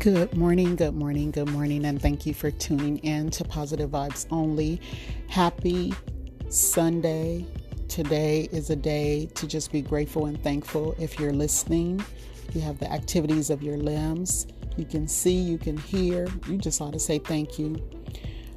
Good 0.00 0.34
morning, 0.34 0.76
good 0.76 0.94
morning, 0.94 1.30
good 1.30 1.50
morning, 1.50 1.84
and 1.84 2.00
thank 2.00 2.24
you 2.24 2.32
for 2.32 2.50
tuning 2.50 2.96
in 3.00 3.28
to 3.32 3.44
Positive 3.44 3.90
Vibes 3.90 4.26
Only. 4.30 4.80
Happy 5.28 5.92
Sunday. 6.48 7.44
Today 7.86 8.48
is 8.50 8.70
a 8.70 8.76
day 8.76 9.28
to 9.34 9.46
just 9.46 9.70
be 9.70 9.82
grateful 9.82 10.24
and 10.24 10.42
thankful. 10.42 10.94
If 10.98 11.20
you're 11.20 11.34
listening, 11.34 12.02
you 12.54 12.62
have 12.62 12.78
the 12.78 12.90
activities 12.90 13.50
of 13.50 13.62
your 13.62 13.76
limbs. 13.76 14.46
You 14.78 14.86
can 14.86 15.06
see, 15.06 15.34
you 15.34 15.58
can 15.58 15.76
hear. 15.76 16.26
You 16.48 16.56
just 16.56 16.80
ought 16.80 16.94
to 16.94 16.98
say 16.98 17.18
thank 17.18 17.58
you. 17.58 17.76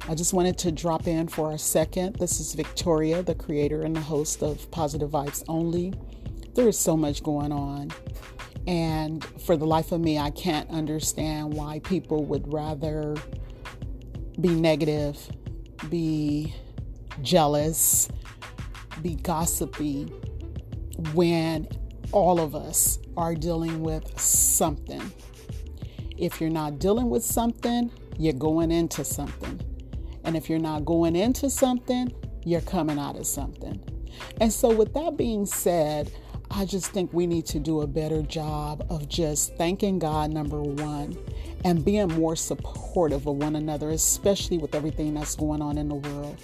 I 0.08 0.14
just 0.14 0.32
wanted 0.32 0.56
to 0.60 0.72
drop 0.72 1.06
in 1.06 1.28
for 1.28 1.52
a 1.52 1.58
second. 1.58 2.16
This 2.16 2.40
is 2.40 2.54
Victoria, 2.54 3.22
the 3.22 3.34
creator 3.34 3.82
and 3.82 3.94
the 3.94 4.00
host 4.00 4.42
of 4.42 4.70
Positive 4.70 5.10
Vibes 5.10 5.44
Only. 5.46 5.92
There 6.54 6.68
is 6.68 6.78
so 6.78 6.96
much 6.96 7.22
going 7.22 7.52
on 7.52 7.92
and 8.66 9.24
for 9.42 9.56
the 9.56 9.66
life 9.66 9.92
of 9.92 10.00
me, 10.00 10.18
I 10.18 10.30
can't 10.30 10.68
understand 10.70 11.54
why 11.54 11.80
people 11.80 12.24
would 12.26 12.50
rather 12.52 13.14
be 14.40 14.48
negative, 14.48 15.18
be 15.90 16.54
jealous, 17.22 18.08
be 19.02 19.16
gossipy 19.16 20.04
when 21.12 21.68
all 22.12 22.40
of 22.40 22.54
us 22.54 22.98
are 23.16 23.34
dealing 23.34 23.82
with 23.82 24.18
something. 24.18 25.12
If 26.16 26.40
you're 26.40 26.50
not 26.50 26.78
dealing 26.78 27.10
with 27.10 27.24
something, 27.24 27.90
you're 28.18 28.32
going 28.32 28.70
into 28.70 29.04
something. 29.04 29.60
And 30.24 30.36
if 30.36 30.48
you're 30.48 30.58
not 30.58 30.84
going 30.84 31.16
into 31.16 31.50
something, 31.50 32.12
you're 32.44 32.62
coming 32.62 32.98
out 32.98 33.16
of 33.16 33.26
something. 33.26 33.80
And 34.40 34.52
so, 34.52 34.74
with 34.74 34.94
that 34.94 35.16
being 35.16 35.44
said, 35.44 36.12
I 36.56 36.64
just 36.64 36.92
think 36.92 37.12
we 37.12 37.26
need 37.26 37.46
to 37.46 37.58
do 37.58 37.80
a 37.80 37.86
better 37.86 38.22
job 38.22 38.86
of 38.88 39.08
just 39.08 39.56
thanking 39.56 39.98
God, 39.98 40.30
number 40.30 40.62
one, 40.62 41.18
and 41.64 41.84
being 41.84 42.06
more 42.06 42.36
supportive 42.36 43.26
of 43.26 43.34
one 43.34 43.56
another, 43.56 43.90
especially 43.90 44.58
with 44.58 44.72
everything 44.72 45.14
that's 45.14 45.34
going 45.34 45.60
on 45.60 45.78
in 45.78 45.88
the 45.88 45.96
world. 45.96 46.40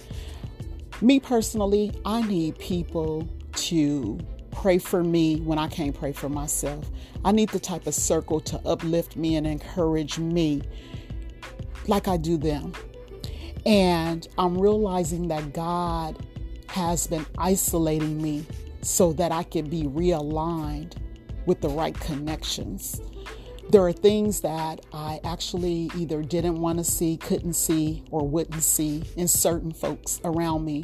Me 0.99 1.21
personally, 1.21 1.93
I 2.03 2.23
need 2.23 2.59
people 2.59 3.25
to 3.53 4.19
pray 4.51 4.79
for 4.79 5.01
me 5.01 5.39
when 5.39 5.57
I 5.57 5.69
can't 5.69 5.97
pray 5.97 6.11
for 6.11 6.27
myself. 6.27 6.91
I 7.23 7.31
need 7.31 7.47
the 7.49 7.59
type 7.59 7.87
of 7.87 7.93
circle 7.93 8.41
to 8.41 8.59
uplift 8.65 9.15
me 9.15 9.37
and 9.37 9.47
encourage 9.47 10.19
me 10.19 10.61
like 11.87 12.09
I 12.09 12.17
do 12.17 12.35
them. 12.35 12.73
And 13.65 14.27
I'm 14.37 14.57
realizing 14.57 15.29
that 15.29 15.53
God 15.53 16.17
has 16.67 17.07
been 17.07 17.25
isolating 17.37 18.21
me 18.21 18.45
so 18.81 19.13
that 19.13 19.31
I 19.31 19.43
can 19.43 19.69
be 19.69 19.83
realigned 19.83 20.93
with 21.45 21.61
the 21.61 21.69
right 21.69 21.97
connections. 21.99 23.01
There 23.69 23.81
are 23.85 23.93
things 23.93 24.41
that 24.41 24.85
I 24.91 25.19
actually 25.23 25.89
either 25.95 26.21
didn't 26.21 26.59
want 26.59 26.79
to 26.79 26.83
see, 26.83 27.15
couldn't 27.17 27.53
see, 27.53 28.03
or 28.11 28.27
wouldn't 28.27 28.63
see 28.63 29.03
in 29.15 29.27
certain 29.27 29.71
folks 29.71 30.19
around 30.25 30.65
me 30.65 30.83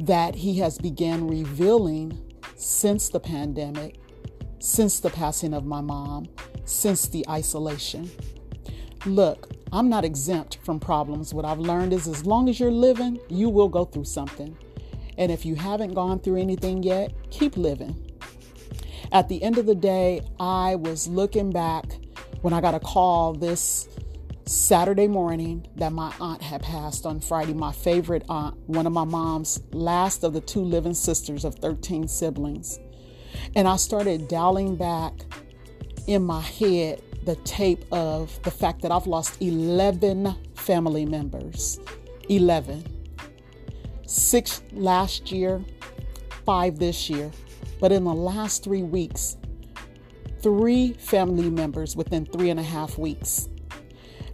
that 0.00 0.34
he 0.34 0.58
has 0.58 0.76
began 0.76 1.26
revealing 1.26 2.20
since 2.56 3.08
the 3.08 3.20
pandemic, 3.20 3.98
since 4.58 5.00
the 5.00 5.10
passing 5.10 5.54
of 5.54 5.64
my 5.64 5.80
mom, 5.80 6.26
since 6.64 7.08
the 7.08 7.24
isolation. 7.28 8.10
Look, 9.06 9.52
I'm 9.72 9.88
not 9.88 10.04
exempt 10.04 10.58
from 10.62 10.80
problems. 10.80 11.32
What 11.32 11.44
I've 11.44 11.58
learned 11.58 11.92
is 11.92 12.08
as 12.08 12.26
long 12.26 12.48
as 12.48 12.60
you're 12.60 12.70
living, 12.70 13.18
you 13.28 13.48
will 13.48 13.68
go 13.68 13.84
through 13.84 14.04
something. 14.04 14.56
And 15.18 15.32
if 15.32 15.44
you 15.46 15.54
haven't 15.54 15.94
gone 15.94 16.20
through 16.20 16.36
anything 16.36 16.82
yet, 16.82 17.12
keep 17.30 17.56
living. 17.56 18.02
At 19.12 19.28
the 19.28 19.42
end 19.42 19.58
of 19.58 19.66
the 19.66 19.74
day, 19.74 20.22
I 20.38 20.74
was 20.74 21.08
looking 21.08 21.50
back 21.50 21.84
when 22.42 22.52
I 22.52 22.60
got 22.60 22.74
a 22.74 22.80
call 22.80 23.32
this 23.32 23.88
Saturday 24.46 25.08
morning 25.08 25.66
that 25.76 25.92
my 25.92 26.12
aunt 26.20 26.42
had 26.42 26.62
passed 26.62 27.06
on 27.06 27.20
Friday, 27.20 27.54
my 27.54 27.72
favorite 27.72 28.24
aunt, 28.28 28.56
one 28.66 28.86
of 28.86 28.92
my 28.92 29.04
mom's 29.04 29.60
last 29.72 30.22
of 30.22 30.32
the 30.32 30.40
two 30.40 30.60
living 30.60 30.94
sisters 30.94 31.44
of 31.44 31.54
13 31.56 32.06
siblings. 32.08 32.78
And 33.54 33.66
I 33.66 33.76
started 33.76 34.28
dialing 34.28 34.76
back 34.76 35.12
in 36.06 36.22
my 36.22 36.40
head 36.40 37.02
the 37.24 37.36
tape 37.36 37.84
of 37.90 38.40
the 38.44 38.50
fact 38.52 38.82
that 38.82 38.92
I've 38.92 39.06
lost 39.08 39.40
11 39.42 40.36
family 40.54 41.04
members. 41.04 41.80
11 42.28 42.95
six 44.06 44.62
last 44.72 45.30
year, 45.30 45.62
five 46.44 46.78
this 46.78 47.10
year. 47.10 47.30
But 47.80 47.92
in 47.92 48.04
the 48.04 48.14
last 48.14 48.64
three 48.64 48.82
weeks, 48.82 49.36
three 50.40 50.92
family 50.94 51.50
members 51.50 51.96
within 51.96 52.24
three 52.24 52.50
and 52.50 52.58
a 52.58 52.62
half 52.62 52.98
weeks. 52.98 53.48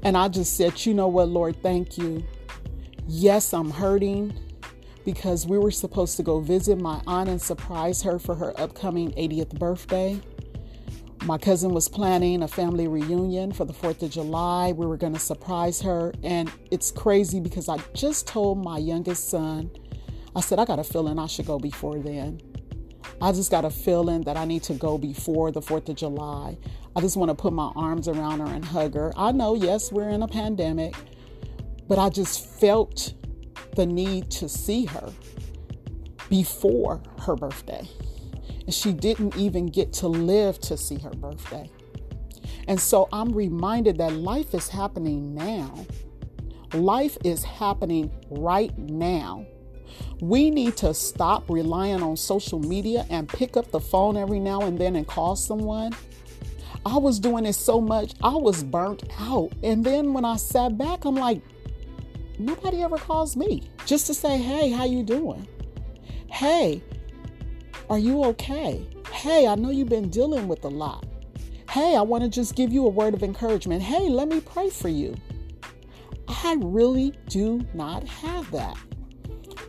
And 0.03 0.17
I 0.17 0.29
just 0.29 0.57
said, 0.57 0.85
you 0.85 0.95
know 0.95 1.09
what, 1.09 1.29
Lord, 1.29 1.63
thank 1.63 1.97
you. 1.97 2.25
Yes, 3.07 3.53
I'm 3.53 3.71
hurting 3.71 4.33
because 5.05 5.47
we 5.47 5.59
were 5.59 5.71
supposed 5.71 6.17
to 6.17 6.23
go 6.23 6.41
visit 6.41 6.79
my 6.79 7.01
aunt 7.07 7.29
and 7.29 7.41
surprise 7.41 8.03
her 8.03 8.19
for 8.19 8.35
her 8.35 8.59
upcoming 8.61 9.11
80th 9.13 9.59
birthday. 9.59 10.21
My 11.25 11.39
cousin 11.39 11.73
was 11.73 11.89
planning 11.89 12.43
a 12.43 12.49
family 12.49 12.89
reunion 12.89 13.53
for 13.53 13.65
the 13.65 13.73
4th 13.73 14.03
of 14.03 14.11
July. 14.11 14.73
We 14.73 14.87
were 14.87 14.97
going 14.97 15.13
to 15.13 15.21
surprise 15.21 15.81
her. 15.83 16.13
And 16.25 16.51
it's 16.73 16.91
crazy 16.91 17.39
because 17.39 17.69
I 17.69 17.79
just 17.95 18.27
told 18.27 18.65
my 18.65 18.79
youngest 18.79 19.31
son, 19.31 19.71
I 20.35 20.41
said, 20.41 20.59
I 20.59 20.65
got 20.65 20.81
a 20.81 20.85
feeling 20.85 21.21
I 21.21 21.27
should 21.27 21.47
go 21.47 21.61
before 21.61 22.01
then. 22.01 22.41
I 23.21 23.31
just 23.31 23.53
got 23.53 23.65
a 23.65 23.71
feeling 23.71 24.23
that 24.23 24.37
I 24.37 24.45
need 24.45 24.65
to 24.65 24.75
go 24.75 24.99
before 24.99 25.53
the 25.53 25.61
4th 25.61 25.91
of 25.91 25.95
July. 25.95 26.59
I 26.97 27.01
just 27.01 27.17
want 27.17 27.29
to 27.29 27.37
put 27.37 27.53
my 27.53 27.71
arms 27.77 28.09
around 28.09 28.41
her 28.41 28.53
and 28.53 28.65
hug 28.65 28.95
her. 28.95 29.13
I 29.17 29.31
know, 29.31 29.55
yes, 29.55 29.93
we're 29.93 30.09
in 30.09 30.25
a 30.25 30.29
pandemic, 30.29 30.97
but 31.87 32.01
I 32.01 32.09
just 32.09 32.45
felt 32.59 33.15
the 33.77 33.87
need 33.87 34.29
to 34.33 34.49
see 34.49 34.87
her 34.87 35.13
before 36.29 37.01
her 37.21 37.37
birthday. 37.37 37.89
And 38.65 38.75
she 38.75 38.93
didn't 38.93 39.37
even 39.37 39.67
get 39.67 39.93
to 39.95 40.09
live 40.09 40.59
to 40.61 40.77
see 40.77 40.99
her 40.99 41.11
birthday. 41.11 41.71
And 42.69 42.79
so 42.79 43.09
I'm 43.13 43.33
reminded 43.33 43.99
that 43.99 44.13
life 44.13 44.55
is 44.55 44.69
happening 44.69 45.35
now. 45.35 45.87
Life 46.73 47.19
is 47.25 47.43
happening 47.45 48.11
right 48.31 48.77
now. 48.79 49.47
We 50.21 50.51
need 50.51 50.77
to 50.79 50.95
stop 50.95 51.51
relying 51.51 52.03
on 52.03 52.17
social 52.17 52.61
media 52.61 53.05
and 53.11 53.29
pick 53.29 53.57
up 53.57 53.71
the 53.71 53.81
phone 53.81 54.17
every 54.17 54.39
now 54.39 54.63
and 54.63 54.79
then 54.79 54.97
and 54.97 55.07
call 55.07 55.37
someone. 55.37 55.93
I 56.85 56.97
was 56.97 57.21
doing 57.21 57.47
it 57.47 57.53
so 57.53 57.81
much, 57.81 58.15
I 58.23 58.35
was 58.35 58.65
burnt 58.65 59.05
out. 59.19 59.53
And 59.63 59.85
then 59.85 60.13
when 60.13 60.25
I 60.25 60.37
sat 60.37 60.77
back, 60.79 61.05
I'm 61.05 61.15
like, 61.15 61.43
nobody 62.39 62.83
ever 62.83 62.97
calls 62.97 63.37
me 63.37 63.63
just 63.87 64.07
to 64.07 64.15
say, 64.15 64.39
hey, 64.39 64.71
how 64.71 64.85
you 64.85 65.03
doing? 65.03 65.47
Hey, 66.29 66.83
are 67.93 67.99
you 67.99 68.25
okay? 68.25 68.89
Hey, 69.13 69.47
I 69.47 69.55
know 69.55 69.69
you've 69.69 69.91
been 69.91 70.09
dealing 70.09 70.49
with 70.49 70.65
a 70.65 70.69
lot. 70.69 71.05
Hey, 71.69 71.95
I 71.95 72.01
want 72.01 72.25
to 72.25 72.31
just 72.31 72.55
give 72.55 72.73
you 72.73 72.87
a 72.87 72.89
word 72.89 73.13
of 73.13 73.23
encouragement. 73.23 73.83
Hey, 73.83 74.09
let 74.09 74.29
me 74.29 74.41
pray 74.41 74.71
for 74.71 74.89
you. 74.89 75.15
I 76.27 76.57
really 76.59 77.13
do 77.29 77.61
not 77.75 78.03
have 78.05 78.51
that. 78.53 78.79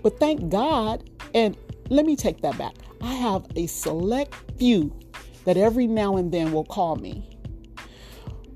But 0.02 0.22
thank 0.22 0.50
God, 0.50 1.10
and 1.34 1.58
let 1.90 2.06
me 2.06 2.16
take 2.16 2.40
that 2.44 2.58
back. 2.58 2.76
I 3.02 3.14
have 3.14 3.46
a 3.58 3.68
select 3.68 4.34
few 4.58 4.98
that 5.44 5.58
every 5.58 5.86
now 5.86 6.16
and 6.16 6.32
then 6.32 6.54
will 6.54 6.64
call 6.64 6.96
me 6.96 7.34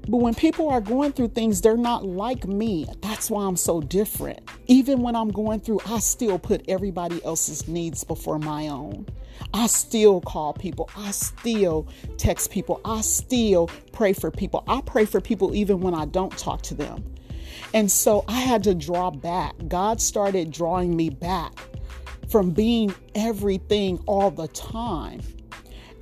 but 0.10 0.18
when 0.18 0.34
people 0.34 0.70
are 0.70 0.80
going 0.80 1.12
through 1.12 1.30
things, 1.30 1.60
they're 1.60 1.76
not 1.76 2.06
like 2.06 2.48
me. 2.48 2.88
That's 3.02 3.30
why 3.30 3.44
I'm 3.44 3.58
so 3.58 3.82
different. 3.82 4.40
Even 4.68 5.02
when 5.02 5.18
I'm 5.18 5.28
going 5.28 5.60
through, 5.60 5.82
I 5.86 6.00
still 6.00 6.40
put 6.40 6.64
everybody 6.70 7.24
else's 7.26 7.68
needs 7.68 8.06
before 8.06 8.40
my 8.40 8.70
own. 8.70 9.06
I 9.54 9.68
still 9.68 10.22
call 10.22 10.54
people. 10.54 10.90
I 10.96 11.12
still 11.12 11.88
text 12.18 12.52
people. 12.52 12.82
I 12.86 13.02
still 13.02 13.68
pray 13.92 14.14
for 14.14 14.32
people. 14.32 14.64
I 14.68 14.82
pray 14.82 15.06
for 15.06 15.22
people 15.22 15.56
even 15.56 15.80
when 15.80 15.94
I 15.94 16.06
don't 16.06 16.36
talk 16.38 16.62
to 16.64 16.74
them. 16.74 17.04
And 17.74 17.92
so 17.92 18.24
I 18.28 18.40
had 18.40 18.64
to 18.64 18.76
draw 18.76 19.10
back. 19.10 19.56
God 19.68 20.02
started 20.02 20.52
drawing 20.52 20.96
me 20.96 21.10
back 21.10 21.54
from 22.30 22.52
being 22.52 22.94
everything 23.16 24.00
all 24.06 24.32
the 24.32 24.48
time 24.50 25.22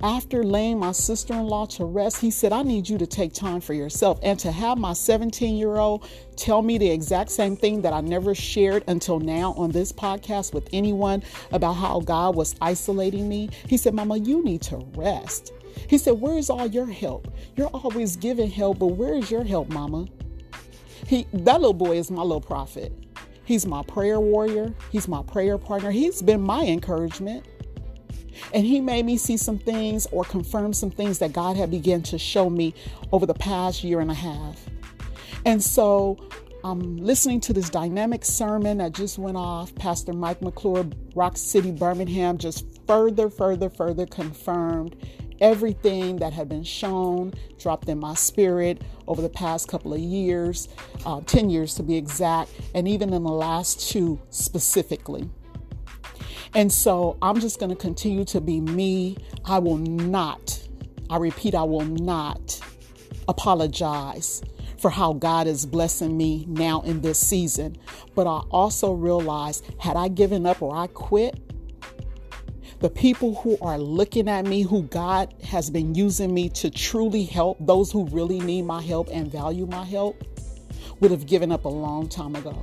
after 0.02 0.42
laying 0.42 0.78
my 0.78 0.92
sister 0.92 1.34
in 1.34 1.46
law 1.46 1.66
to 1.66 1.84
rest, 1.84 2.20
he 2.20 2.30
said, 2.30 2.52
I 2.52 2.62
need 2.62 2.88
you 2.88 2.98
to 2.98 3.06
take 3.06 3.32
time 3.32 3.60
for 3.60 3.72
yourself. 3.72 4.18
And 4.22 4.38
to 4.40 4.52
have 4.52 4.78
my 4.78 4.92
17 4.92 5.56
year 5.56 5.76
old 5.76 6.08
tell 6.36 6.62
me 6.62 6.78
the 6.78 6.90
exact 6.90 7.30
same 7.30 7.56
thing 7.56 7.82
that 7.82 7.92
I 7.92 8.00
never 8.02 8.34
shared 8.34 8.84
until 8.88 9.18
now 9.18 9.52
on 9.54 9.70
this 9.70 9.92
podcast 9.92 10.52
with 10.52 10.68
anyone 10.72 11.22
about 11.52 11.74
how 11.74 12.00
God 12.00 12.36
was 12.36 12.54
isolating 12.60 13.28
me, 13.28 13.48
he 13.66 13.76
said, 13.76 13.94
Mama, 13.94 14.18
you 14.18 14.44
need 14.44 14.62
to 14.62 14.76
rest. 14.96 15.52
He 15.88 15.98
said, 15.98 16.20
Where's 16.20 16.50
all 16.50 16.66
your 16.66 16.86
help? 16.86 17.28
You're 17.56 17.68
always 17.68 18.16
giving 18.16 18.50
help, 18.50 18.78
but 18.78 18.88
where 18.88 19.14
is 19.14 19.30
your 19.30 19.44
help, 19.44 19.68
Mama? 19.70 20.06
He 21.06 21.26
that 21.32 21.60
little 21.60 21.72
boy 21.72 21.98
is 21.98 22.10
my 22.10 22.22
little 22.22 22.40
prophet. 22.40 22.92
He's 23.44 23.64
my 23.64 23.82
prayer 23.84 24.18
warrior. 24.18 24.74
He's 24.90 25.06
my 25.06 25.22
prayer 25.22 25.56
partner. 25.56 25.90
He's 25.90 26.20
been 26.20 26.40
my 26.40 26.64
encouragement. 26.64 27.46
And 28.52 28.66
he 28.66 28.80
made 28.80 29.06
me 29.06 29.16
see 29.16 29.36
some 29.36 29.58
things 29.58 30.06
or 30.12 30.24
confirm 30.24 30.72
some 30.72 30.90
things 30.90 31.18
that 31.18 31.32
God 31.32 31.56
had 31.56 31.70
begun 31.70 32.02
to 32.04 32.18
show 32.18 32.48
me 32.50 32.74
over 33.12 33.26
the 33.26 33.34
past 33.34 33.84
year 33.84 34.00
and 34.00 34.10
a 34.10 34.14
half. 34.14 34.64
And 35.44 35.62
so 35.62 36.18
I'm 36.64 36.96
listening 36.96 37.40
to 37.42 37.52
this 37.52 37.70
dynamic 37.70 38.24
sermon 38.24 38.78
that 38.78 38.92
just 38.92 39.18
went 39.18 39.36
off. 39.36 39.74
Pastor 39.74 40.12
Mike 40.12 40.42
McClure, 40.42 40.86
Rock 41.14 41.36
City, 41.36 41.70
Birmingham, 41.70 42.38
just 42.38 42.64
further, 42.86 43.30
further, 43.30 43.70
further 43.70 44.06
confirmed 44.06 44.96
everything 45.40 46.16
that 46.16 46.32
had 46.32 46.48
been 46.48 46.64
shown, 46.64 47.32
dropped 47.58 47.88
in 47.88 47.98
my 47.98 48.14
spirit 48.14 48.82
over 49.06 49.22
the 49.22 49.28
past 49.28 49.68
couple 49.68 49.92
of 49.92 50.00
years, 50.00 50.68
uh, 51.04 51.20
10 51.26 51.50
years 51.50 51.74
to 51.74 51.82
be 51.82 51.96
exact, 51.96 52.50
and 52.74 52.88
even 52.88 53.12
in 53.12 53.22
the 53.22 53.30
last 53.30 53.90
two 53.90 54.18
specifically. 54.30 55.28
And 56.54 56.72
so 56.72 57.18
I'm 57.22 57.40
just 57.40 57.58
going 57.58 57.70
to 57.70 57.76
continue 57.76 58.24
to 58.26 58.40
be 58.40 58.60
me. 58.60 59.16
I 59.44 59.58
will 59.58 59.78
not, 59.78 60.58
I 61.10 61.18
repeat, 61.18 61.54
I 61.54 61.62
will 61.64 61.84
not 61.84 62.60
apologize 63.28 64.42
for 64.78 64.90
how 64.90 65.14
God 65.14 65.46
is 65.46 65.66
blessing 65.66 66.16
me 66.16 66.44
now 66.48 66.82
in 66.82 67.00
this 67.00 67.18
season. 67.18 67.76
But 68.14 68.26
I 68.26 68.38
also 68.50 68.92
realize 68.92 69.62
had 69.78 69.96
I 69.96 70.08
given 70.08 70.46
up 70.46 70.62
or 70.62 70.74
I 70.76 70.86
quit, 70.88 71.40
the 72.80 72.90
people 72.90 73.34
who 73.36 73.56
are 73.62 73.78
looking 73.78 74.28
at 74.28 74.44
me, 74.44 74.62
who 74.62 74.82
God 74.82 75.34
has 75.42 75.70
been 75.70 75.94
using 75.94 76.32
me 76.34 76.50
to 76.50 76.70
truly 76.70 77.24
help, 77.24 77.56
those 77.60 77.90
who 77.90 78.06
really 78.08 78.38
need 78.38 78.62
my 78.62 78.82
help 78.82 79.08
and 79.10 79.32
value 79.32 79.66
my 79.66 79.84
help, 79.84 80.22
would 81.00 81.10
have 81.10 81.26
given 81.26 81.50
up 81.50 81.64
a 81.64 81.68
long 81.68 82.08
time 82.08 82.36
ago. 82.36 82.54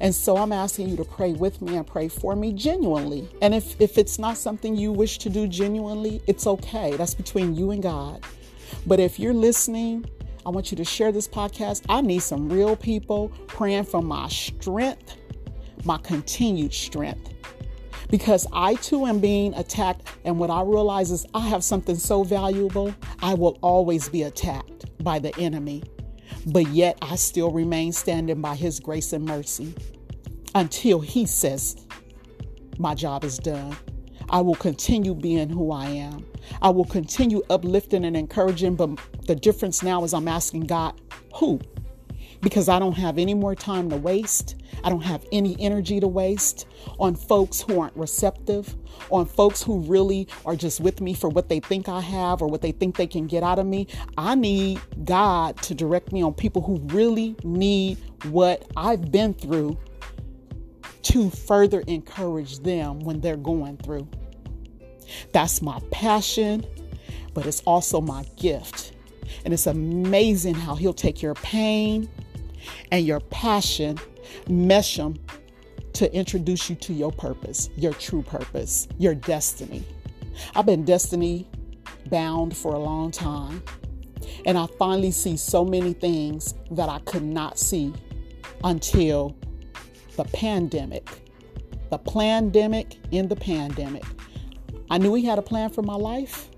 And 0.00 0.14
so 0.14 0.36
I'm 0.36 0.52
asking 0.52 0.88
you 0.88 0.96
to 0.96 1.04
pray 1.04 1.32
with 1.32 1.62
me 1.62 1.76
and 1.76 1.86
pray 1.86 2.08
for 2.08 2.36
me 2.36 2.52
genuinely. 2.52 3.28
And 3.42 3.54
if, 3.54 3.80
if 3.80 3.98
it's 3.98 4.18
not 4.18 4.36
something 4.36 4.76
you 4.76 4.92
wish 4.92 5.18
to 5.18 5.30
do 5.30 5.46
genuinely, 5.46 6.22
it's 6.26 6.46
okay. 6.46 6.96
That's 6.96 7.14
between 7.14 7.54
you 7.54 7.70
and 7.70 7.82
God. 7.82 8.22
But 8.86 9.00
if 9.00 9.18
you're 9.18 9.34
listening, 9.34 10.06
I 10.44 10.50
want 10.50 10.70
you 10.70 10.76
to 10.76 10.84
share 10.84 11.12
this 11.12 11.26
podcast. 11.26 11.84
I 11.88 12.00
need 12.00 12.20
some 12.20 12.48
real 12.48 12.76
people 12.76 13.30
praying 13.46 13.84
for 13.84 14.02
my 14.02 14.28
strength, 14.28 15.16
my 15.84 15.98
continued 15.98 16.72
strength. 16.72 17.32
Because 18.08 18.46
I 18.52 18.74
too 18.74 19.06
am 19.06 19.18
being 19.18 19.52
attacked, 19.54 20.06
and 20.24 20.38
what 20.38 20.48
I 20.48 20.62
realize 20.62 21.10
is 21.10 21.26
I 21.34 21.40
have 21.48 21.64
something 21.64 21.96
so 21.96 22.22
valuable, 22.22 22.94
I 23.20 23.34
will 23.34 23.58
always 23.60 24.08
be 24.08 24.22
attacked 24.22 25.02
by 25.02 25.18
the 25.18 25.36
enemy 25.36 25.82
but 26.46 26.68
yet 26.68 26.98
I 27.02 27.16
still 27.16 27.50
remain 27.50 27.92
standing 27.92 28.40
by 28.40 28.54
His 28.54 28.80
grace 28.80 29.12
and 29.12 29.24
mercy 29.24 29.74
until 30.54 31.00
He 31.00 31.26
says, 31.26 31.76
My 32.78 32.94
job 32.94 33.24
is 33.24 33.38
done. 33.38 33.76
I 34.28 34.40
will 34.40 34.54
continue 34.54 35.14
being 35.14 35.48
who 35.48 35.70
I 35.70 35.86
am. 35.86 36.24
I 36.62 36.70
will 36.70 36.84
continue 36.84 37.42
uplifting 37.50 38.04
and 38.04 38.16
encouraging, 38.16 38.76
but 38.76 38.98
the 39.26 39.34
difference 39.34 39.82
now 39.82 40.04
is 40.04 40.14
I'm 40.14 40.28
asking 40.28 40.62
God, 40.62 41.00
who? 41.34 41.60
Because 42.40 42.68
I 42.68 42.78
don't 42.78 42.96
have 42.96 43.18
any 43.18 43.34
more 43.34 43.54
time 43.54 43.90
to 43.90 43.96
waste. 43.96 44.56
I 44.84 44.90
don't 44.90 45.02
have 45.02 45.24
any 45.32 45.56
energy 45.58 46.00
to 46.00 46.08
waste 46.08 46.66
on 46.98 47.14
folks 47.14 47.60
who 47.60 47.80
aren't 47.80 47.96
receptive, 47.96 48.74
on 49.10 49.26
folks 49.26 49.62
who 49.62 49.80
really 49.80 50.28
are 50.44 50.56
just 50.56 50.80
with 50.80 51.00
me 51.00 51.14
for 51.14 51.28
what 51.28 51.48
they 51.48 51.60
think 51.60 51.88
I 51.88 52.00
have 52.00 52.42
or 52.42 52.48
what 52.48 52.62
they 52.62 52.72
think 52.72 52.96
they 52.96 53.06
can 53.06 53.26
get 53.26 53.42
out 53.42 53.58
of 53.58 53.66
me. 53.66 53.86
I 54.16 54.34
need 54.34 54.80
God 55.04 55.56
to 55.62 55.74
direct 55.74 56.12
me 56.12 56.22
on 56.22 56.34
people 56.34 56.62
who 56.62 56.78
really 56.94 57.36
need 57.42 57.98
what 58.30 58.70
I've 58.76 59.10
been 59.10 59.34
through 59.34 59.78
to 61.02 61.30
further 61.30 61.80
encourage 61.86 62.58
them 62.60 63.00
when 63.00 63.20
they're 63.20 63.36
going 63.36 63.76
through. 63.78 64.08
That's 65.32 65.62
my 65.62 65.80
passion, 65.90 66.66
but 67.32 67.46
it's 67.46 67.60
also 67.60 68.00
my 68.00 68.24
gift. 68.36 68.92
And 69.44 69.54
it's 69.54 69.66
amazing 69.66 70.54
how 70.54 70.74
he'll 70.74 70.92
take 70.92 71.22
your 71.22 71.34
pain 71.34 72.08
and 72.90 73.06
your 73.06 73.20
passion, 73.20 73.98
mesh 74.48 74.96
them 74.96 75.16
to 75.94 76.12
introduce 76.14 76.68
you 76.68 76.76
to 76.76 76.92
your 76.92 77.12
purpose, 77.12 77.70
your 77.76 77.92
true 77.94 78.22
purpose, 78.22 78.88
your 78.98 79.14
destiny. 79.14 79.84
I've 80.54 80.66
been 80.66 80.84
destiny 80.84 81.48
bound 82.10 82.56
for 82.56 82.74
a 82.74 82.78
long 82.78 83.10
time. 83.10 83.62
And 84.44 84.56
I 84.58 84.66
finally 84.78 85.10
see 85.10 85.36
so 85.36 85.64
many 85.64 85.92
things 85.92 86.54
that 86.70 86.88
I 86.88 86.98
could 87.00 87.22
not 87.22 87.58
see 87.58 87.92
until 88.64 89.36
the 90.16 90.24
pandemic. 90.24 91.08
The 91.90 91.98
pandemic 91.98 92.96
in 93.10 93.28
the 93.28 93.36
pandemic. 93.36 94.04
I 94.90 94.98
knew 94.98 95.14
he 95.14 95.24
had 95.24 95.38
a 95.38 95.42
plan 95.42 95.70
for 95.70 95.82
my 95.82 95.94
life, 95.94 96.48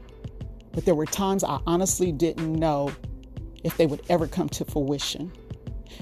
but 0.72 0.84
there 0.84 0.94
were 0.94 1.06
times 1.06 1.44
I 1.44 1.60
honestly 1.66 2.12
didn't 2.12 2.52
know 2.52 2.92
if 3.64 3.76
they 3.76 3.86
would 3.86 4.02
ever 4.08 4.26
come 4.26 4.48
to 4.50 4.64
fruition. 4.64 5.32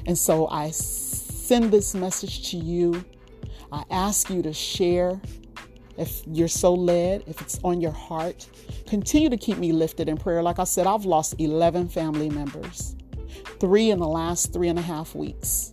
And 0.07 0.17
so 0.17 0.49
I 0.49 0.71
send 0.71 1.71
this 1.71 1.95
message 1.95 2.51
to 2.51 2.57
you. 2.57 3.05
I 3.73 3.85
ask 3.91 4.31
you 4.31 4.43
to 4.43 4.53
share 4.53 5.21
if 5.97 6.23
you're 6.27 6.49
so 6.49 6.75
led, 6.75 7.25
if 7.27 7.41
it's 7.41 7.59
on 7.65 7.81
your 7.81 7.93
heart. 7.93 8.47
Continue 8.87 9.31
to 9.31 9.37
keep 9.37 9.59
me 9.59 9.73
lifted 9.73 10.09
in 10.09 10.17
prayer. 10.17 10.43
Like 10.43 10.59
I 10.59 10.65
said, 10.65 10.87
I've 10.87 11.05
lost 11.05 11.35
11 11.39 11.89
family 11.89 12.29
members, 12.29 12.97
three 13.61 13.91
in 13.91 13.99
the 13.99 14.09
last 14.09 14.53
three 14.53 14.69
and 14.69 14.79
a 14.79 14.83
half 14.83 15.15
weeks. 15.15 15.73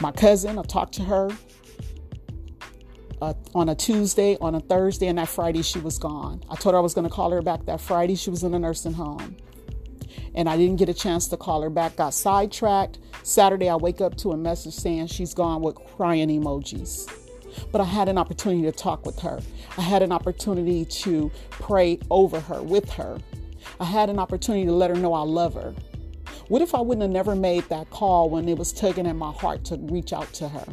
My 0.00 0.12
cousin, 0.12 0.58
I 0.58 0.62
talked 0.62 0.94
to 0.94 1.02
her 1.04 1.30
uh, 3.22 3.34
on 3.54 3.68
a 3.68 3.74
Tuesday, 3.74 4.36
on 4.40 4.54
a 4.54 4.60
Thursday, 4.60 5.06
and 5.06 5.18
that 5.18 5.28
Friday 5.28 5.62
she 5.62 5.78
was 5.78 5.98
gone. 5.98 6.42
I 6.50 6.56
told 6.56 6.74
her 6.74 6.78
I 6.78 6.82
was 6.82 6.94
going 6.94 7.08
to 7.08 7.12
call 7.12 7.30
her 7.30 7.42
back 7.42 7.64
that 7.66 7.80
Friday. 7.80 8.14
She 8.14 8.30
was 8.30 8.42
in 8.42 8.54
a 8.54 8.58
nursing 8.58 8.92
home 8.92 9.36
and 10.34 10.48
I 10.48 10.56
didn't 10.56 10.76
get 10.76 10.88
a 10.88 10.94
chance 10.94 11.28
to 11.28 11.36
call 11.36 11.62
her 11.62 11.70
back. 11.70 11.96
Got 11.96 12.14
sidetracked. 12.14 12.98
Saturday, 13.22 13.68
I 13.68 13.76
wake 13.76 14.00
up 14.00 14.16
to 14.18 14.32
a 14.32 14.36
message 14.36 14.74
saying 14.74 15.06
she's 15.06 15.34
gone 15.34 15.62
with 15.62 15.76
crying 15.96 16.28
emojis. 16.28 17.10
But 17.70 17.80
I 17.80 17.84
had 17.84 18.08
an 18.08 18.18
opportunity 18.18 18.62
to 18.62 18.72
talk 18.72 19.06
with 19.06 19.18
her. 19.20 19.40
I 19.78 19.82
had 19.82 20.02
an 20.02 20.12
opportunity 20.12 20.84
to 20.84 21.30
pray 21.50 21.98
over 22.10 22.40
her, 22.40 22.62
with 22.62 22.90
her. 22.90 23.18
I 23.78 23.84
had 23.84 24.10
an 24.10 24.18
opportunity 24.18 24.66
to 24.66 24.72
let 24.72 24.90
her 24.90 24.96
know 24.96 25.14
I 25.14 25.22
love 25.22 25.54
her. 25.54 25.74
What 26.48 26.62
if 26.62 26.74
I 26.74 26.80
wouldn't 26.80 27.02
have 27.02 27.10
never 27.10 27.34
made 27.34 27.64
that 27.68 27.90
call 27.90 28.28
when 28.28 28.48
it 28.48 28.58
was 28.58 28.72
tugging 28.72 29.06
at 29.06 29.16
my 29.16 29.32
heart 29.32 29.64
to 29.66 29.76
reach 29.76 30.12
out 30.12 30.32
to 30.34 30.48
her? 30.48 30.66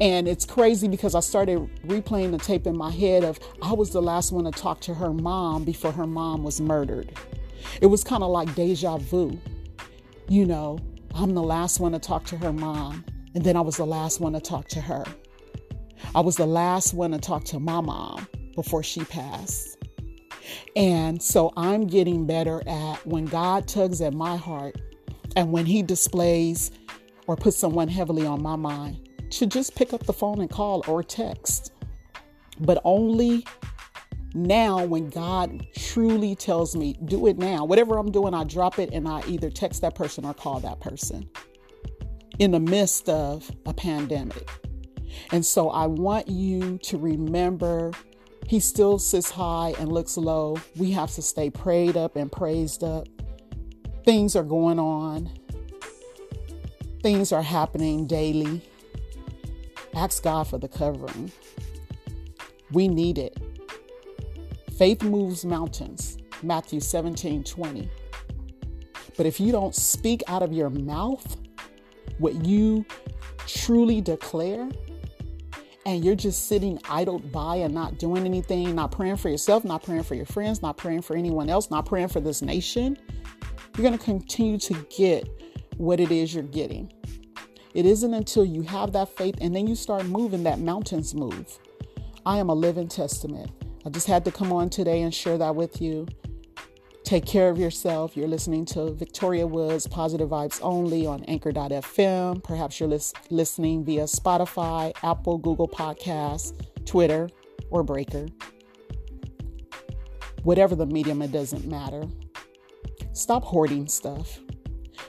And 0.00 0.28
it's 0.28 0.44
crazy 0.44 0.88
because 0.88 1.14
I 1.14 1.20
started 1.20 1.68
replaying 1.86 2.30
the 2.30 2.38
tape 2.38 2.66
in 2.66 2.76
my 2.76 2.90
head 2.90 3.24
of 3.24 3.38
I 3.62 3.72
was 3.72 3.90
the 3.90 4.02
last 4.02 4.32
one 4.32 4.44
to 4.44 4.50
talk 4.50 4.80
to 4.82 4.94
her 4.94 5.12
mom 5.12 5.64
before 5.64 5.92
her 5.92 6.06
mom 6.06 6.44
was 6.44 6.60
murdered. 6.60 7.12
It 7.80 7.86
was 7.86 8.04
kind 8.04 8.22
of 8.22 8.30
like 8.30 8.54
deja 8.54 8.98
vu. 8.98 9.38
You 10.28 10.46
know, 10.46 10.78
I'm 11.14 11.34
the 11.34 11.42
last 11.42 11.80
one 11.80 11.92
to 11.92 11.98
talk 11.98 12.24
to 12.26 12.36
her 12.36 12.52
mom, 12.52 13.04
and 13.34 13.44
then 13.44 13.56
I 13.56 13.60
was 13.60 13.76
the 13.76 13.86
last 13.86 14.20
one 14.20 14.32
to 14.34 14.40
talk 14.40 14.68
to 14.68 14.80
her. 14.80 15.04
I 16.14 16.20
was 16.20 16.36
the 16.36 16.46
last 16.46 16.94
one 16.94 17.12
to 17.12 17.18
talk 17.18 17.44
to 17.44 17.60
my 17.60 17.80
mom 17.80 18.26
before 18.54 18.82
she 18.82 19.04
passed. 19.04 19.76
And 20.76 21.22
so 21.22 21.52
I'm 21.56 21.86
getting 21.86 22.26
better 22.26 22.62
at 22.66 23.06
when 23.06 23.26
God 23.26 23.68
tugs 23.68 24.00
at 24.00 24.14
my 24.14 24.36
heart 24.36 24.80
and 25.36 25.52
when 25.52 25.66
He 25.66 25.82
displays 25.82 26.70
or 27.26 27.36
puts 27.36 27.56
someone 27.56 27.88
heavily 27.88 28.26
on 28.26 28.42
my 28.42 28.56
mind 28.56 29.08
to 29.30 29.46
just 29.46 29.74
pick 29.74 29.92
up 29.92 30.04
the 30.04 30.12
phone 30.12 30.40
and 30.40 30.50
call 30.50 30.82
or 30.88 31.02
text, 31.02 31.72
but 32.60 32.80
only 32.84 33.44
now 34.34 34.84
when 34.84 35.08
God 35.08 35.66
truly 35.74 36.34
tells 36.34 36.76
me, 36.76 36.96
do 37.04 37.26
it 37.26 37.38
now, 37.38 37.64
whatever 37.64 37.98
I'm 37.98 38.10
doing, 38.10 38.34
I 38.34 38.44
drop 38.44 38.78
it 38.78 38.90
and 38.92 39.08
I 39.08 39.22
either 39.26 39.50
text 39.50 39.80
that 39.82 39.94
person 39.94 40.24
or 40.24 40.34
call 40.34 40.60
that 40.60 40.80
person 40.80 41.28
in 42.38 42.50
the 42.50 42.60
midst 42.60 43.08
of 43.08 43.50
a 43.66 43.72
pandemic. 43.72 44.48
And 45.32 45.44
so 45.44 45.70
I 45.70 45.86
want 45.86 46.28
you 46.28 46.78
to 46.78 46.98
remember 46.98 47.92
he 48.46 48.60
still 48.60 48.98
sits 48.98 49.30
high 49.30 49.74
and 49.78 49.92
looks 49.92 50.16
low. 50.16 50.58
We 50.76 50.90
have 50.92 51.12
to 51.14 51.22
stay 51.22 51.50
prayed 51.50 51.96
up 51.96 52.16
and 52.16 52.30
praised 52.30 52.82
up. 52.82 53.06
Things 54.04 54.36
are 54.36 54.44
going 54.44 54.78
on, 54.78 55.30
things 57.02 57.32
are 57.32 57.42
happening 57.42 58.06
daily. 58.06 58.62
Ask 59.94 60.22
God 60.22 60.46
for 60.46 60.58
the 60.58 60.68
covering. 60.68 61.32
We 62.70 62.88
need 62.88 63.18
it. 63.18 63.36
Faith 64.78 65.02
moves 65.02 65.44
mountains, 65.44 66.18
Matthew 66.44 66.78
17 66.78 67.42
20. 67.42 67.90
But 69.16 69.26
if 69.26 69.40
you 69.40 69.50
don't 69.50 69.74
speak 69.74 70.22
out 70.28 70.40
of 70.40 70.52
your 70.52 70.70
mouth 70.70 71.36
what 72.18 72.46
you 72.46 72.86
truly 73.44 74.00
declare, 74.00 74.68
and 75.84 76.04
you're 76.04 76.14
just 76.14 76.46
sitting 76.46 76.78
idled 76.88 77.32
by 77.32 77.56
and 77.56 77.74
not 77.74 77.98
doing 77.98 78.24
anything, 78.24 78.72
not 78.76 78.92
praying 78.92 79.16
for 79.16 79.28
yourself, 79.28 79.64
not 79.64 79.82
praying 79.82 80.04
for 80.04 80.14
your 80.14 80.26
friends, 80.26 80.62
not 80.62 80.76
praying 80.76 81.02
for 81.02 81.16
anyone 81.16 81.50
else, 81.50 81.70
not 81.70 81.84
praying 81.84 82.08
for 82.08 82.20
this 82.20 82.40
nation, 82.40 82.96
you're 83.76 83.82
going 83.82 83.98
to 83.98 84.04
continue 84.04 84.58
to 84.58 84.74
get 84.96 85.28
what 85.76 85.98
it 85.98 86.12
is 86.12 86.32
you're 86.32 86.44
getting. 86.44 86.92
It 87.74 87.84
isn't 87.84 88.14
until 88.14 88.44
you 88.44 88.62
have 88.62 88.92
that 88.92 89.08
faith 89.16 89.36
and 89.40 89.56
then 89.56 89.66
you 89.66 89.74
start 89.74 90.06
moving 90.06 90.44
that 90.44 90.60
mountains 90.60 91.16
move. 91.16 91.58
I 92.24 92.38
am 92.38 92.48
a 92.48 92.54
living 92.54 92.86
testament. 92.86 93.50
I 93.88 93.90
just 93.90 94.06
had 94.06 94.22
to 94.26 94.30
come 94.30 94.52
on 94.52 94.68
today 94.68 95.00
and 95.00 95.14
share 95.14 95.38
that 95.38 95.56
with 95.56 95.80
you 95.80 96.06
Take 97.08 97.24
care 97.24 97.48
of 97.48 97.56
yourself. 97.56 98.18
You're 98.18 98.28
listening 98.28 98.66
to 98.66 98.92
Victoria 98.92 99.46
Woods 99.46 99.86
Positive 99.86 100.28
Vibes 100.28 100.60
Only 100.62 101.06
on 101.06 101.24
Anchor.fm. 101.24 102.44
Perhaps 102.44 102.78
you're 102.78 102.88
lis- 102.90 103.14
listening 103.30 103.82
via 103.82 104.02
Spotify, 104.02 104.94
Apple, 105.02 105.38
Google 105.38 105.66
Podcasts, 105.66 106.52
Twitter, 106.84 107.30
or 107.70 107.82
Breaker. 107.82 108.26
Whatever 110.42 110.74
the 110.74 110.84
medium, 110.84 111.22
it 111.22 111.32
doesn't 111.32 111.66
matter. 111.66 112.04
Stop 113.14 113.42
hoarding 113.42 113.88
stuff. 113.88 114.38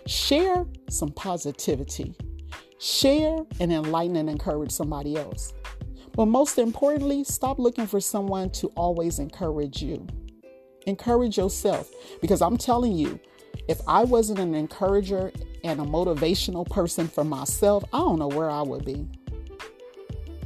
Share 0.05 0.65
some 0.89 1.09
positivity. 1.09 2.15
Share 2.79 3.39
and 3.59 3.73
enlighten 3.73 4.15
and 4.15 4.29
encourage 4.29 4.71
somebody 4.71 5.17
else. 5.17 5.51
But 6.13 6.25
most 6.25 6.57
importantly, 6.57 7.23
stop 7.23 7.59
looking 7.59 7.87
for 7.87 7.99
someone 7.99 8.49
to 8.51 8.67
always 8.75 9.19
encourage 9.19 9.81
you. 9.81 10.05
Encourage 10.85 11.37
yourself 11.37 11.91
because 12.21 12.41
I'm 12.41 12.57
telling 12.57 12.93
you, 12.93 13.19
if 13.67 13.79
I 13.87 14.03
wasn't 14.03 14.39
an 14.39 14.55
encourager 14.55 15.31
and 15.63 15.79
a 15.79 15.83
motivational 15.83 16.67
person 16.69 17.07
for 17.07 17.23
myself, 17.23 17.83
I 17.93 17.99
don't 17.99 18.19
know 18.19 18.27
where 18.27 18.49
I 18.49 18.61
would 18.61 18.85
be. 18.85 19.07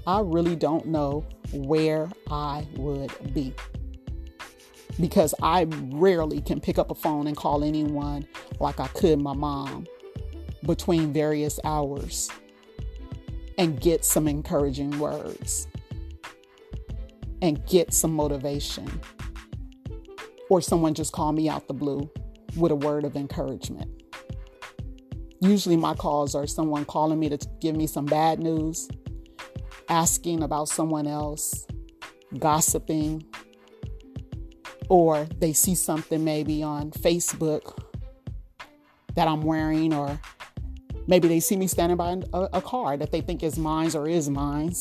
I 0.05 0.20
really 0.20 0.55
don't 0.55 0.88
know 0.88 1.25
where 1.53 2.10
I 2.29 2.67
would 2.75 3.34
be. 3.34 3.53
Because 5.00 5.34
I 5.41 5.65
rarely 5.91 6.41
can 6.41 6.60
pick 6.60 6.77
up 6.77 6.91
a 6.91 6.96
phone 6.96 7.27
and 7.27 7.38
call 7.38 7.63
anyone 7.63 8.27
like 8.60 8.79
I 8.79 8.88
could 8.89 9.20
my 9.20 9.34
mom 9.34 9.88
between 10.65 11.13
various 11.13 11.60
hours 11.63 12.29
and 13.57 13.79
get 13.79 14.03
some 14.03 14.27
encouraging 14.27 14.98
words 15.00 15.67
and 17.41 17.65
get 17.67 17.93
some 17.93 18.13
motivation. 18.13 19.01
Or 20.50 20.62
someone 20.62 20.93
just 20.93 21.12
call 21.12 21.31
me 21.31 21.50
out 21.50 21.67
the 21.67 21.74
blue 21.74 22.10
with 22.55 22.72
a 22.72 22.75
word 22.75 23.03
of 23.03 23.15
encouragement. 23.15 23.89
Usually, 25.41 25.75
my 25.75 25.93
calls 25.93 26.36
are 26.36 26.48
someone 26.48 26.86
calling 26.86 27.19
me 27.19 27.27
to 27.29 27.38
give 27.60 27.75
me 27.75 27.86
some 27.86 28.05
bad 28.05 28.39
news, 28.39 28.88
asking 29.89 30.41
about 30.41 30.69
someone 30.69 31.05
else, 31.05 31.67
gossiping, 32.39 33.25
or 34.88 35.25
they 35.39 35.51
see 35.51 35.75
something 35.75 36.24
maybe 36.24 36.63
on 36.63 36.91
Facebook 36.91 37.77
that 39.15 39.27
I'm 39.27 39.41
wearing, 39.41 39.93
or 39.93 40.19
Maybe 41.07 41.27
they 41.27 41.39
see 41.39 41.57
me 41.57 41.67
standing 41.67 41.98
by 41.98 42.22
a, 42.33 42.50
a 42.53 42.62
car 42.62 42.95
that 42.98 43.12
they 43.12 43.22
think 43.22 43.43
is 43.43 43.57
mine 43.57 43.91
or 43.95 44.07
is 44.07 44.29
mine, 44.29 44.74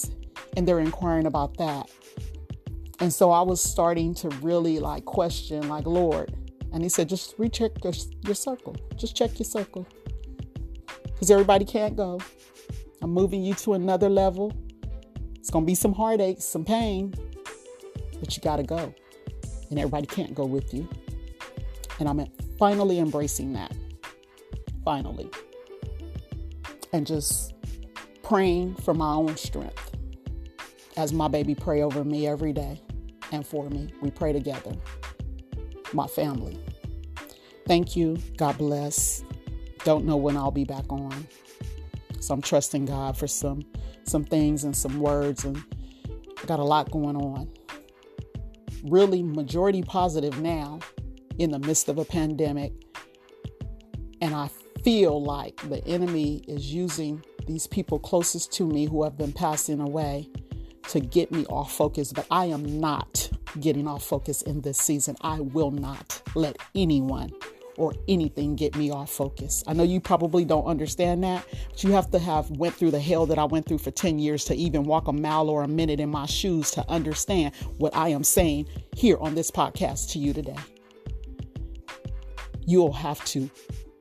and 0.57 0.67
they're 0.67 0.79
inquiring 0.79 1.27
about 1.27 1.57
that. 1.59 1.91
And 3.01 3.13
so 3.13 3.33
I 3.33 3.43
was 3.43 3.61
starting 3.61 4.15
to 4.17 4.29
really 4.41 4.79
like 4.79 5.05
question, 5.05 5.69
like, 5.69 5.87
Lord. 5.87 6.33
And 6.73 6.83
he 6.83 6.89
said, 6.89 7.09
just 7.09 7.35
recheck 7.37 7.83
your, 7.83 7.93
your 8.25 8.35
circle. 8.35 8.77
Just 8.97 9.17
check 9.17 9.39
your 9.39 9.45
circle. 9.45 9.87
Because 11.03 11.31
everybody 11.31 11.65
can't 11.65 11.97
go. 11.97 12.21
I'm 13.03 13.11
moving 13.11 13.43
you 13.43 13.55
to 13.55 13.75
another 13.75 14.09
level. 14.09 14.53
It's 15.35 15.51
going 15.51 15.65
to 15.65 15.67
be 15.67 15.75
some 15.75 15.93
heartaches, 15.93 16.45
some 16.45 16.65
pain, 16.65 17.13
but 18.21 18.37
you 18.37 18.43
got 18.43 18.57
to 18.57 18.63
go. 18.63 18.95
And 19.71 19.79
everybody 19.79 20.07
can't 20.07 20.35
go 20.35 20.47
with 20.47 20.73
you. 20.73 20.89
And 21.99 22.09
I'm 22.09 22.25
finally 22.59 23.01
embracing 23.01 23.53
that. 23.55 23.75
Finally 24.85 25.31
and 26.93 27.07
just 27.07 27.55
praying 28.23 28.75
for 28.77 28.95
my 28.95 29.13
own 29.15 29.37
strength 29.37 29.91
as 30.97 31.13
my 31.13 31.29
baby 31.29 31.55
pray 31.55 31.83
over 31.83 32.05
me 32.05 32.27
every 32.27 32.53
day 32.53 32.81
and 33.33 33.47
for 33.47 33.69
me. 33.71 33.89
We 34.01 34.11
pray 34.11 34.33
together, 34.33 34.73
my 35.93 36.07
family. 36.07 36.59
Thank 37.67 37.97
you. 37.97 38.19
God 38.37 38.59
bless. 38.59 39.25
Don't 39.85 40.05
know 40.05 40.17
when 40.17 40.37
I'll 40.37 40.51
be 40.51 40.65
back 40.65 40.85
on. 40.91 41.27
So 42.21 42.35
I'm 42.35 42.43
trusting 42.43 42.85
God 42.85 43.17
for 43.17 43.27
some 43.27 43.65
some 44.05 44.25
things 44.25 44.65
and 44.65 44.77
some 44.77 44.99
words 44.99 45.45
and 45.45 45.63
I 46.43 46.47
got 46.47 46.59
a 46.59 46.65
lot 46.65 46.91
going 46.91 47.17
on. 47.17 47.49
Really 48.85 49.23
majority 49.23 49.83
positive 49.83 50.41
now 50.41 50.81
in 51.39 51.51
the 51.51 51.59
midst 51.59 51.89
of 51.89 51.99
a 51.99 52.05
pandemic. 52.05 52.73
And 54.21 54.35
I 54.35 54.49
feel 54.83 55.23
like 55.23 55.57
the 55.69 55.85
enemy 55.87 56.43
is 56.49 56.73
using 56.73 57.25
these 57.47 57.67
people 57.67 57.99
closest 57.99 58.53
to 58.53 58.67
me 58.67 58.87
who 58.87 59.05
have 59.05 59.17
been 59.17 59.33
passing 59.33 59.81
away 59.81 60.29
to 60.89 61.01
get 61.01 61.31
me 61.31 61.45
off 61.47 61.73
focus, 61.73 62.13
but 62.13 62.27
I 62.31 62.47
am 62.47 62.81
not 62.81 63.31
getting 63.61 63.87
off 63.87 64.05
focus 64.05 64.43
in 64.43 64.61
this 64.61 64.79
season. 64.79 65.17
I 65.21 65.41
will 65.41 65.71
not 65.71 66.21
let 66.35 66.57
anyone 66.75 67.31
or 67.77 67.95
anything 68.09 68.57
get 68.57 68.77
me 68.77 68.91
off 68.91 69.11
focus. 69.11 69.63
I 69.67 69.73
know 69.73 69.83
you 69.83 70.01
probably 70.01 70.45
don't 70.45 70.67
understand 70.67 71.25
that, 71.25 71.47
but 71.71 71.83
you 71.83 71.93
have 71.93 72.11
to 72.11 72.19
have 72.19 72.51
went 72.51 72.75
through 72.75 72.91
the 72.91 73.01
hell 73.01 73.25
that 73.27 73.39
I 73.39 73.45
went 73.45 73.67
through 73.67 73.79
for 73.79 73.91
10 73.91 74.19
years 74.19 74.45
to 74.47 74.55
even 74.55 74.85
walk 74.85 75.09
a 75.09 75.13
mile 75.13 75.49
or 75.49 75.63
a 75.63 75.69
minute 75.69 76.01
in 76.01 76.11
my 76.11 76.27
shoes 76.27 76.71
to 76.73 76.89
understand 76.91 77.55
what 77.79 77.95
I 77.97 78.09
am 78.09 78.25
saying 78.25 78.67
here 78.95 79.17
on 79.21 79.35
this 79.35 79.51
podcast 79.51 80.11
to 80.13 80.19
you 80.19 80.33
today. 80.33 80.57
You'll 82.67 82.93
have 82.93 83.25
to 83.27 83.51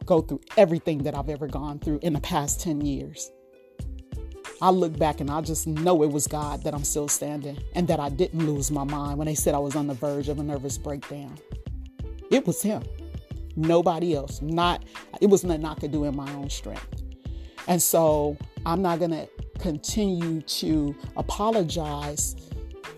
go 0.05 0.21
through 0.21 0.41
everything 0.57 1.03
that 1.03 1.15
I've 1.15 1.29
ever 1.29 1.47
gone 1.47 1.79
through 1.79 1.99
in 2.01 2.13
the 2.13 2.21
past 2.21 2.61
10 2.61 2.81
years. 2.81 3.31
I 4.61 4.69
look 4.69 4.97
back 4.97 5.21
and 5.21 5.29
I 5.31 5.41
just 5.41 5.65
know 5.65 6.03
it 6.03 6.11
was 6.11 6.27
God 6.27 6.63
that 6.63 6.75
I'm 6.75 6.83
still 6.83 7.07
standing 7.07 7.57
and 7.73 7.87
that 7.87 7.99
I 7.99 8.09
didn't 8.09 8.45
lose 8.45 8.69
my 8.69 8.83
mind 8.83 9.17
when 9.17 9.25
they 9.25 9.33
said 9.33 9.55
I 9.55 9.59
was 9.59 9.75
on 9.75 9.87
the 9.87 9.95
verge 9.95 10.29
of 10.29 10.37
a 10.37 10.43
nervous 10.43 10.77
breakdown. 10.77 11.35
It 12.29 12.45
was 12.45 12.61
Him, 12.61 12.83
nobody 13.55 14.15
else. 14.15 14.41
Not 14.41 14.85
it 15.19 15.27
was 15.27 15.43
nothing 15.43 15.65
I 15.65 15.73
could 15.73 15.91
do 15.91 16.05
in 16.05 16.15
my 16.15 16.31
own 16.33 16.49
strength. 16.49 17.01
And 17.67 17.81
so 17.81 18.37
I'm 18.65 18.81
not 18.81 18.99
going 18.99 19.11
to 19.11 19.27
continue 19.59 20.41
to 20.41 20.95
apologize 21.17 22.35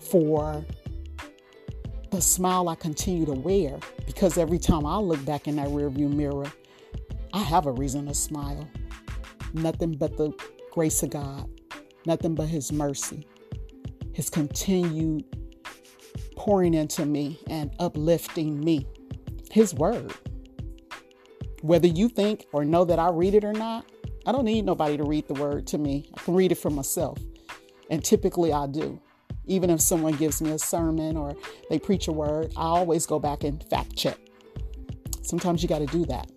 for 0.00 0.64
the 2.10 2.20
smile 2.20 2.68
I 2.68 2.74
continue 2.74 3.26
to 3.26 3.32
wear 3.32 3.78
because 4.06 4.38
every 4.38 4.58
time 4.58 4.86
I 4.86 4.98
look 4.98 5.24
back 5.24 5.48
in 5.48 5.56
that 5.56 5.68
rearview 5.68 6.12
mirror, 6.12 6.46
I 7.34 7.38
have 7.38 7.66
a 7.66 7.72
reason 7.72 8.06
to 8.06 8.14
smile. 8.14 8.70
Nothing 9.54 9.96
but 9.96 10.16
the 10.16 10.32
grace 10.70 11.02
of 11.02 11.10
God, 11.10 11.50
nothing 12.06 12.36
but 12.36 12.46
His 12.46 12.70
mercy, 12.70 13.26
His 14.12 14.30
continued 14.30 15.24
pouring 16.36 16.74
into 16.74 17.04
me 17.04 17.40
and 17.48 17.74
uplifting 17.80 18.60
me. 18.60 18.86
His 19.50 19.74
word. 19.74 20.12
Whether 21.62 21.88
you 21.88 22.08
think 22.08 22.46
or 22.52 22.64
know 22.64 22.84
that 22.84 23.00
I 23.00 23.10
read 23.10 23.34
it 23.34 23.44
or 23.44 23.52
not, 23.52 23.84
I 24.26 24.30
don't 24.30 24.44
need 24.44 24.64
nobody 24.64 24.96
to 24.96 25.04
read 25.04 25.26
the 25.26 25.34
word 25.34 25.66
to 25.68 25.78
me. 25.78 26.08
I 26.16 26.20
can 26.20 26.34
read 26.34 26.52
it 26.52 26.58
for 26.58 26.70
myself. 26.70 27.18
And 27.90 28.04
typically 28.04 28.52
I 28.52 28.68
do. 28.68 29.00
Even 29.46 29.70
if 29.70 29.80
someone 29.80 30.14
gives 30.14 30.40
me 30.40 30.52
a 30.52 30.58
sermon 30.58 31.16
or 31.16 31.34
they 31.68 31.80
preach 31.80 32.06
a 32.06 32.12
word, 32.12 32.52
I 32.56 32.66
always 32.66 33.06
go 33.06 33.18
back 33.18 33.42
and 33.42 33.62
fact 33.70 33.96
check. 33.96 34.18
Sometimes 35.22 35.64
you 35.64 35.68
got 35.68 35.80
to 35.80 35.86
do 35.86 36.04
that. 36.06 36.30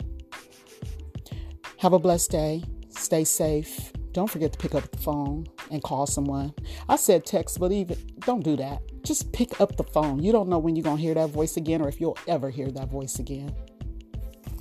Have 1.79 1.93
a 1.93 1.99
blessed 1.99 2.31
day. 2.31 2.63
Stay 2.89 3.23
safe. 3.23 3.91
Don't 4.11 4.29
forget 4.29 4.51
to 4.51 4.57
pick 4.57 4.73
up 4.73 4.89
the 4.89 4.97
phone 4.97 5.45
and 5.69 5.83
call 5.83 6.07
someone. 6.07 6.53
I 6.89 6.95
said 6.95 7.23
text, 7.23 7.59
but 7.59 7.71
even 7.71 7.97
don't 8.21 8.43
do 8.43 8.55
that. 8.55 8.81
Just 9.03 9.31
pick 9.31 9.61
up 9.61 9.77
the 9.77 9.83
phone. 9.83 10.23
You 10.23 10.31
don't 10.31 10.49
know 10.49 10.57
when 10.57 10.75
you're 10.75 10.83
going 10.83 10.97
to 10.97 11.03
hear 11.03 11.13
that 11.13 11.29
voice 11.29 11.55
again 11.55 11.81
or 11.81 11.87
if 11.87 12.01
you'll 12.01 12.17
ever 12.27 12.49
hear 12.49 12.71
that 12.71 12.89
voice 12.89 13.19
again. 13.19 13.55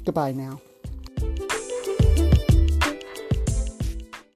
Goodbye 0.04 0.32
now. 0.32 0.60